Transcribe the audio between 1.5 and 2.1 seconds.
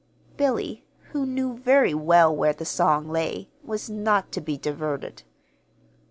very